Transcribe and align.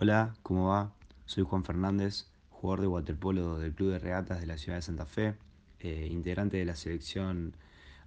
Hola, 0.00 0.34
¿cómo 0.42 0.70
va? 0.70 0.92
Soy 1.24 1.44
Juan 1.44 1.62
Fernández, 1.62 2.26
jugador 2.50 2.80
de 2.80 2.86
waterpolo 2.88 3.60
del 3.60 3.72
Club 3.74 3.92
de 3.92 4.00
Regatas 4.00 4.40
de 4.40 4.46
la 4.48 4.58
ciudad 4.58 4.78
de 4.78 4.82
Santa 4.82 5.06
Fe, 5.06 5.36
eh, 5.78 6.08
integrante 6.10 6.56
de 6.56 6.64
la 6.64 6.74
selección 6.74 7.56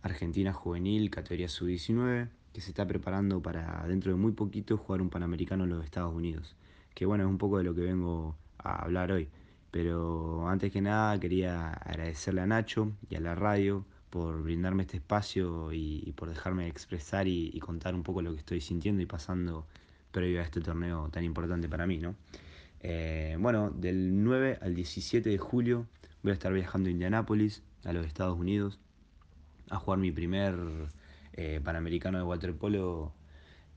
argentina 0.02 0.52
juvenil 0.52 1.10
categoría 1.10 1.48
sub-19, 1.48 2.28
que 2.52 2.60
se 2.60 2.72
está 2.72 2.86
preparando 2.86 3.42
para 3.42 3.86
dentro 3.88 4.12
de 4.12 4.18
muy 4.18 4.34
poquito 4.34 4.76
jugar 4.78 5.02
un 5.02 5.10
Panamericano 5.10 5.64
en 5.64 5.70
los 5.70 5.86
Estados 5.86 6.14
Unidos. 6.14 6.58
Que 6.94 7.06
bueno, 7.06 7.24
es 7.24 7.30
un 7.30 7.38
poco 7.38 7.58
de 7.58 7.64
lo 7.64 7.74
que 7.74 7.82
vengo 7.82 8.36
a 8.58 8.84
hablar 8.84 9.14
hoy. 9.14 9.30
Pero 9.72 10.50
antes 10.50 10.74
que 10.74 10.82
nada 10.82 11.18
quería 11.22 11.70
agradecerle 11.72 12.42
a 12.42 12.48
Nacho 12.48 12.92
y 13.10 13.16
a 13.16 13.22
la 13.22 13.34
radio 13.34 13.86
por 14.10 14.44
brindarme 14.44 14.84
este 14.84 14.98
espacio 14.98 15.72
y, 15.72 16.12
por 16.18 16.28
dejarme 16.28 16.68
expresar 16.68 17.30
y, 17.30 17.50
y 17.54 17.60
contar 17.62 17.96
un 17.96 18.04
poco 18.04 18.22
lo 18.22 18.34
que 18.34 18.40
estoy 18.40 18.60
sintiendo 18.60 19.02
y 19.02 19.06
pasando 19.06 19.66
previo 20.18 20.40
a 20.40 20.44
este 20.44 20.62
torneo 20.62 21.10
tan 21.12 21.24
importante 21.24 21.70
para 21.70 21.86
mí, 21.86 22.00
¿no? 22.00 22.16
Eh, 22.80 23.38
bueno, 23.40 23.70
del 23.70 24.24
9 24.24 24.58
al 24.62 24.74
17 24.74 25.30
de 25.30 25.38
julio 25.38 25.86
voy 26.24 26.32
a 26.32 26.34
estar 26.34 26.52
viajando 26.52 26.90
a 26.90 26.92
Indianápolis, 26.92 27.62
a 27.84 27.94
los 27.94 28.06
Estados 28.08 28.36
Unidos, 28.38 28.80
a 29.70 29.78
jugar 29.78 30.00
mi 30.00 30.12
primer 30.12 30.56
eh, 31.34 31.62
Panamericano 31.64 32.18
de 32.18 32.24
waterpolo 32.24 33.14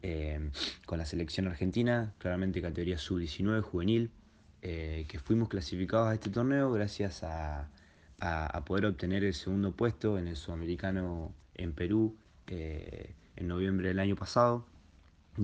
eh, 0.03 0.51
con 0.87 0.99
la 0.99 1.05
selección 1.05 1.47
argentina, 1.47 2.15
claramente 2.17 2.63
categoría 2.63 2.97
sub-19 2.97 3.61
juvenil, 3.61 4.11
que 4.63 5.19
fuimos 5.23 5.49
clasificados 5.49 6.09
a 6.09 6.15
este 6.15 6.29
torneo 6.29 6.71
gracias 6.71 7.23
a, 7.23 7.71
a, 8.19 8.65
poder 8.67 8.85
obtener 8.85 9.25
el 9.25 9.33
segundo 9.33 9.73
puesto 9.73 10.19
en 10.19 10.29
el 10.29 10.37
sudamericano 10.37 11.35
en 11.55 11.73
Perú 11.73 12.15
en 12.47 13.49
noviembre 13.49 13.89
del 13.89 13.99
año 14.01 14.17
pasado 14.17 14.67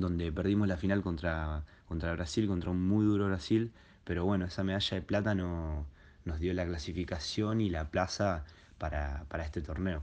donde 0.00 0.30
perdimos 0.32 0.68
la 0.68 0.76
final 0.76 1.02
contra, 1.02 1.64
contra 1.88 2.12
Brasil, 2.12 2.46
contra 2.46 2.70
un 2.70 2.86
muy 2.86 3.04
duro 3.04 3.26
Brasil, 3.26 3.72
pero 4.04 4.24
bueno, 4.24 4.44
esa 4.44 4.62
medalla 4.62 4.96
de 4.96 5.02
plata 5.02 5.34
no, 5.34 5.86
nos 6.24 6.38
dio 6.38 6.52
la 6.54 6.66
clasificación 6.66 7.60
y 7.60 7.70
la 7.70 7.90
plaza 7.90 8.44
para, 8.78 9.26
este 9.44 9.62
torneo. 9.62 10.02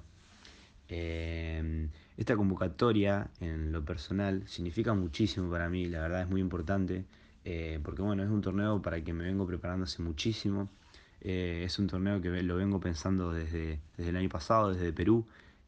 Eh, 0.89 1.87
esta 2.17 2.35
convocatoria, 2.35 3.29
en 3.39 3.71
lo 3.71 3.83
personal, 3.85 4.43
significa 4.47 4.93
muchísimo 4.93 5.49
para 5.49 5.69
mí, 5.69 5.85
la 5.85 6.01
verdad 6.01 6.21
es 6.21 6.29
muy 6.29 6.41
importante, 6.41 7.05
eh, 7.45 7.79
porque 7.83 8.01
bueno, 8.01 8.23
es 8.23 8.29
un 8.29 8.41
torneo 8.41 8.81
para 8.81 8.97
el 8.97 9.03
que 9.03 9.13
me 9.13 9.23
vengo 9.23 9.45
preparando 9.45 9.85
hace 9.85 10.01
muchísimo, 10.01 10.69
eh, 11.21 11.63
es 11.65 11.79
un 11.79 11.87
torneo 11.87 12.21
que 12.21 12.29
lo 12.43 12.55
vengo 12.55 12.79
pensando 12.79 13.31
desde, 13.31 13.79
desde 13.97 14.09
el 14.09 14.17
año 14.17 14.29
pasado, 14.29 14.73
desde 14.73 14.91
Perú, 14.91 15.25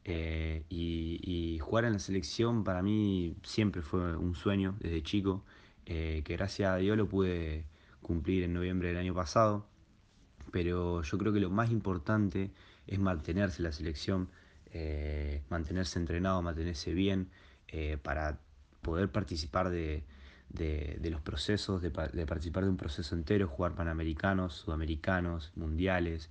eh, 0.08 0.62
y, 0.68 1.58
jugar 1.60 1.84
en 1.84 1.94
la 1.94 1.98
selección 1.98 2.62
para 2.62 2.80
mí 2.80 3.34
siempre 3.42 3.82
fue 3.82 4.16
un 4.16 4.36
sueño 4.36 4.76
desde 4.78 5.02
chico, 5.02 5.44
eh, 5.84 6.22
que 6.24 6.36
gracias 6.36 6.70
a 6.70 6.76
Dios 6.76 6.96
lo 6.96 7.08
pude 7.08 7.64
cumplir 8.02 8.44
en 8.44 8.52
noviembre 8.54 8.88
del 8.88 8.98
año 8.98 9.14
pasado. 9.14 9.66
Pero 10.52 11.02
yo 11.02 11.18
creo 11.18 11.32
que 11.32 11.40
lo 11.40 11.50
más 11.50 11.72
importante 11.72 12.52
es 12.86 13.00
mantenerse 13.00 13.58
en 13.58 13.64
la 13.64 13.72
selección, 13.72 14.28
eh, 14.72 15.42
mantenerse 15.50 15.98
entrenado, 15.98 16.40
mantenerse 16.40 16.94
bien, 16.94 17.28
para 18.02 18.38
poder 18.80 19.10
participar 19.10 19.70
de, 19.70 20.04
los 21.02 21.20
procesos, 21.20 21.82
de, 21.82 21.90
participar 21.90 22.64
de 22.64 22.70
un 22.70 22.76
proceso 22.76 23.14
entero, 23.16 23.48
jugar 23.48 23.74
panamericanos, 23.74 24.54
sudamericanos, 24.54 25.52
mundiales, 25.56 26.30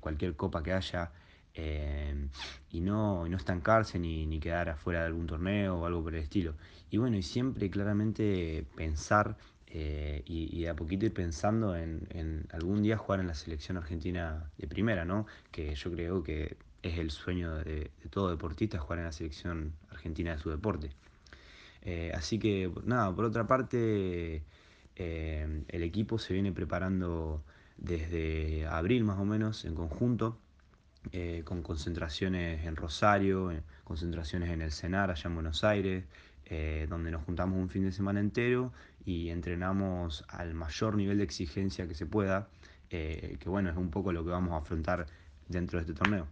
cualquier 0.00 0.36
copa 0.36 0.62
que 0.62 0.72
haya. 0.72 1.10
Em, 1.54 2.30
y, 2.70 2.80
no, 2.80 3.28
no 3.28 3.36
estancarse 3.36 3.98
ni, 3.98 4.26
ni, 4.26 4.40
quedar 4.40 4.68
afuera 4.70 5.00
de 5.00 5.06
algún 5.06 5.26
torneo 5.26 5.76
o 5.78 5.86
algo 5.86 6.02
por 6.02 6.14
el 6.14 6.22
estilo. 6.22 6.54
Y 6.90 6.98
bueno, 6.98 7.16
y 7.16 7.22
siempre 7.22 7.70
claramente 7.70 8.66
pensar 8.76 9.36
eh, 9.76 10.22
y, 10.26 10.62
de 10.62 10.68
a 10.68 10.76
poquito 10.76 11.06
ir 11.06 11.12
pensando 11.12 11.76
en, 11.76 12.46
algún 12.52 12.82
día 12.82 12.96
jugar 12.96 13.20
en 13.20 13.26
la 13.26 13.34
selección 13.34 13.76
argentina 13.76 14.50
de 14.56 14.68
primera, 14.68 15.04
¿no? 15.04 15.26
Que 15.50 15.74
yo 15.74 15.90
creo 15.92 16.22
que 16.22 16.56
es 16.82 16.98
el 16.98 17.10
sueño 17.10 17.56
de, 17.56 17.90
todo 18.10 18.30
deportista 18.30 18.78
jugar 18.78 19.00
en 19.00 19.06
la 19.06 19.12
selección 19.12 19.72
argentina 19.90 20.32
de 20.32 20.38
su 20.38 20.50
deporte. 20.50 20.90
Eh, 21.82 22.12
así 22.14 22.38
que 22.38 22.70
nada, 22.84 23.14
por 23.14 23.24
otra 23.24 23.46
parte, 23.48 24.42
eh, 24.96 25.64
el 25.68 25.82
equipo 25.82 26.18
se 26.18 26.34
viene 26.34 26.52
preparando 26.52 27.42
desde 27.76 28.66
abril 28.66 29.04
más 29.04 29.18
o 29.18 29.24
menos 29.24 29.64
en 29.64 29.74
conjunto 29.74 30.38
eh, 31.12 31.42
con 31.44 31.62
concentraciones 31.62 32.64
en 32.66 32.76
Rosario, 32.76 33.52
concentraciones 33.84 34.50
en 34.50 34.62
el 34.62 34.72
CENAR 34.72 35.10
allá 35.10 35.28
en 35.28 35.34
Buenos 35.34 35.62
Aires, 35.62 36.04
eh, 36.46 36.86
donde 36.88 37.10
nos 37.10 37.24
juntamos 37.24 37.58
un 37.58 37.68
fin 37.68 37.84
de 37.84 37.92
semana 37.92 38.20
entero 38.20 38.72
y 39.04 39.28
entrenamos 39.28 40.24
al 40.28 40.54
mayor 40.54 40.96
nivel 40.96 41.18
de 41.18 41.24
exigencia 41.24 41.86
que 41.86 41.94
se 41.94 42.06
pueda, 42.06 42.48
eh, 42.90 43.36
que 43.38 43.48
bueno, 43.48 43.70
es 43.70 43.76
un 43.76 43.90
poco 43.90 44.12
lo 44.12 44.24
que 44.24 44.30
vamos 44.30 44.52
a 44.52 44.58
afrontar 44.58 45.06
dentro 45.48 45.78
de 45.78 45.82
este 45.82 45.94
torneo. 45.94 46.26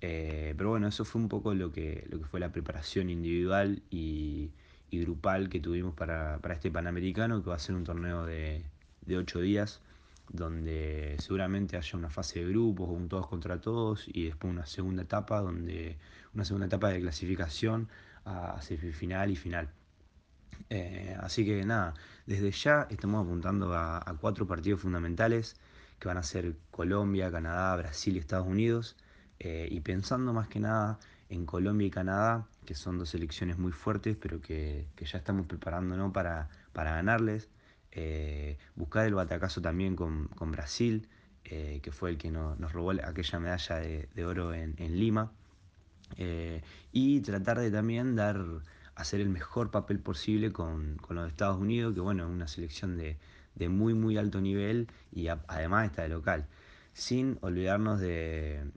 pero 0.00 0.70
bueno, 0.70 0.86
eso 0.88 1.04
fue 1.04 1.20
un 1.20 1.28
poco 1.28 1.54
lo 1.54 1.72
que, 1.72 2.06
lo 2.10 2.18
que 2.18 2.26
fue 2.26 2.40
la 2.40 2.52
preparación 2.52 3.10
individual 3.10 3.82
y, 3.90 4.52
grupal 4.92 5.48
que 5.48 5.58
tuvimos 5.58 5.92
para, 5.94 6.38
este 6.52 6.70
Panamericano, 6.70 7.42
que 7.42 7.50
va 7.50 7.56
a 7.56 7.58
ser 7.58 7.74
un 7.74 7.82
torneo 7.82 8.24
de, 8.26 8.62
de 9.06 9.16
8 9.16 9.40
días 9.40 9.82
donde 10.28 11.16
seguramente 11.18 11.76
haya 11.76 11.98
una 11.98 12.10
fase 12.10 12.40
de 12.40 12.50
grupos, 12.50 12.88
un 12.88 13.08
todos 13.08 13.26
contra 13.26 13.60
todos 13.60 14.06
y 14.08 14.24
después 14.24 14.52
una 14.52 14.66
segunda 14.66 15.02
etapa 15.02 15.40
donde 15.40 15.98
una 16.34 16.44
segunda 16.44 16.66
etapa 16.66 16.88
de 16.88 17.00
clasificación 17.00 17.88
a 18.24 18.60
semifinal 18.62 19.30
y 19.30 19.36
final. 19.36 19.70
Eh, 20.70 21.16
así 21.20 21.44
que 21.44 21.64
nada, 21.64 21.94
desde 22.26 22.50
ya 22.50 22.86
estamos 22.90 23.24
apuntando 23.24 23.74
a, 23.74 24.16
cuatro 24.20 24.46
partidos 24.46 24.80
fundamentales 24.80 25.56
que 25.98 26.08
van 26.08 26.16
a 26.16 26.22
ser 26.22 26.56
Colombia, 26.70 27.30
Canadá, 27.30 27.76
Brasil 27.76 28.16
y 28.16 28.18
Estados 28.18 28.46
Unidos. 28.46 28.96
Eh, 29.40 29.68
y 29.70 29.80
pensando 29.80 30.32
más 30.32 30.48
que 30.48 30.60
nada 30.60 30.98
en 31.28 31.46
Colombia 31.46 31.86
y 31.86 31.90
Canadá, 31.90 32.46
que 32.64 32.74
son 32.74 32.98
dos 32.98 33.10
selecciones 33.10 33.58
muy 33.58 33.72
fuertes, 33.72 34.16
pero 34.16 34.40
que, 34.40 34.86
ya 34.96 35.18
estamos 35.18 35.46
preparándonos 35.46 36.12
para, 36.12 36.48
para 36.72 36.92
ganarles. 36.94 37.48
Eh, 37.94 38.58
buscar 38.74 39.06
el 39.06 39.14
batacazo 39.14 39.62
también 39.62 39.94
con, 39.94 40.28
Brasil, 40.50 41.08
eh, 41.44 41.80
que 41.82 41.92
fue 41.92 42.10
el 42.10 42.18
que 42.18 42.30
nos 42.30 42.72
robó 42.72 42.90
aquella 42.90 43.38
medalla 43.38 43.76
de, 43.76 44.24
oro 44.24 44.52
en, 44.52 44.74
Lima, 44.98 45.30
eh, 46.16 46.62
y 46.92 47.20
tratar 47.20 47.60
de 47.60 47.70
también 47.70 48.16
dar, 48.16 48.44
hacer 48.96 49.20
el 49.20 49.28
mejor 49.28 49.70
papel 49.70 50.00
posible 50.00 50.52
con, 50.52 50.98
los 51.08 51.28
Estados 51.28 51.58
Unidos, 51.60 51.94
que 51.94 52.00
bueno, 52.00 52.24
es 52.24 52.30
una 52.30 52.48
selección 52.48 52.96
de, 52.96 53.16
muy 53.68 53.94
muy 53.94 54.18
alto 54.18 54.40
nivel 54.40 54.88
y 55.12 55.28
además 55.28 55.86
está 55.86 56.02
de 56.02 56.08
local. 56.08 56.46
Sin 56.94 57.38
olvidarnos 57.42 58.00
de, 58.00 58.70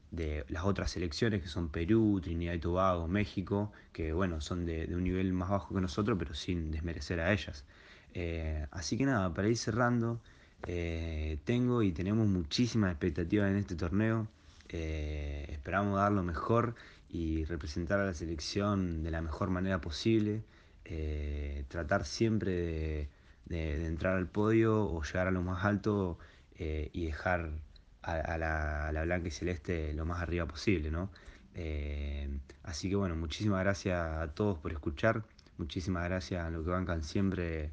las 0.50 0.66
otras 0.66 0.92
selecciones 0.92 1.42
que 1.42 1.48
son 1.48 1.70
Perú, 1.70 2.20
Trinidad 2.22 2.54
y 2.54 2.60
Tobago, 2.60 3.08
México, 3.08 3.72
que 3.94 4.14
bueno, 4.14 4.42
son 4.42 4.66
de 4.66 4.88
un 4.96 5.04
nivel 5.04 5.34
más 5.34 5.50
bajo 5.50 5.74
que 5.74 5.82
nosotros, 5.82 6.18
pero 6.20 6.34
sin 6.36 6.72
desmerecer 6.72 7.20
a 7.20 7.32
ellas. 7.34 7.66
Eh, 8.14 8.66
así 8.72 8.98
que 8.98 9.06
nada, 9.06 9.34
para 9.34 9.48
ir 9.48 9.58
cerrando, 9.58 10.20
eh, 10.68 11.40
tengo 11.46 11.84
y 11.84 11.92
tenemos 11.92 12.28
muchísimas 12.28 12.92
expectativas 12.92 13.52
en 13.52 13.58
este 13.58 13.76
torneo. 13.76 14.28
Eh, 14.70 15.48
esperamos 15.52 15.98
dar 15.98 16.12
lo 16.12 16.24
mejor 16.24 16.76
y 17.10 17.46
representar 17.46 18.00
a 18.00 18.06
la 18.06 18.14
selección 18.14 19.04
de 19.04 19.12
la 19.12 19.22
mejor 19.22 19.50
manera 19.50 19.82
posible. 19.82 20.44
tratar 21.70 22.06
siempre 22.06 23.10
de, 23.46 23.86
entrar 23.86 24.16
al 24.18 24.28
podio 24.28 24.86
o 24.86 25.04
llegar 25.04 25.28
a 25.28 25.32
lo 25.32 25.42
más 25.42 25.66
alto 25.66 26.18
y 26.58 27.06
dejar 27.06 27.52
a, 28.04 28.38
la, 28.38 29.04
blanca 29.06 29.28
y 29.28 29.32
celeste 29.32 29.94
lo 29.94 30.06
más 30.06 30.22
arriba 30.22 30.46
posible. 30.48 30.92
así 32.64 32.90
que 32.90 32.96
bueno, 32.96 33.16
muchísimas 33.16 33.60
gracias 33.64 34.00
a 34.00 34.28
todos 34.34 34.60
por 34.60 34.72
escuchar. 34.72 35.24
Muchísimas 35.58 36.04
gracias 36.06 36.46
a 36.46 36.50
los 36.52 36.64
que 36.64 36.72
bancan 36.72 37.04
siempre 37.04 37.72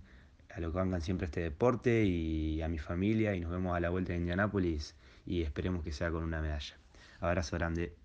a 0.54 0.60
lo 0.60 0.70
que 0.70 0.78
bancan 0.78 1.00
siempre 1.00 1.26
este 1.26 1.40
deporte 1.40 2.04
y 2.04 2.62
a 2.62 2.68
mi 2.68 2.78
familia 2.78 3.34
y 3.34 3.40
nos 3.40 3.50
vemos 3.50 3.76
a 3.76 3.80
la 3.80 3.90
vuelta 3.90 4.12
de 4.12 4.18
Indianápolis 4.18 4.94
y 5.26 5.42
esperemos 5.42 5.82
que 5.82 5.92
sea 5.92 6.10
con 6.10 6.22
una 6.22 6.40
medalla. 6.40 6.76
Abrazo 7.20 7.56
grande. 7.56 8.03